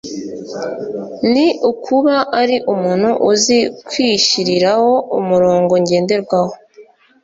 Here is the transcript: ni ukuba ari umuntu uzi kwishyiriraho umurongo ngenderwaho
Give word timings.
ni 1.31 1.47
ukuba 1.71 2.15
ari 2.41 2.55
umuntu 2.73 3.09
uzi 3.31 3.57
kwishyiriraho 3.87 4.91
umurongo 5.19 5.73
ngenderwaho 5.83 6.53